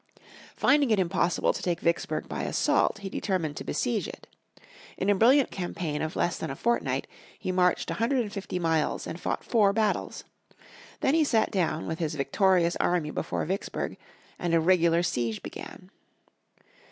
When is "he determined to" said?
3.01-3.63